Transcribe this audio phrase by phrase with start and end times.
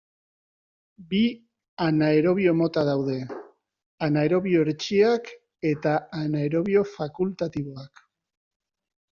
[1.09, 1.19] Bi
[1.87, 3.17] anaerobio mota daude:
[4.07, 5.31] anaerobio hertsiak
[5.73, 8.07] eta anaerobio fakultatiboak.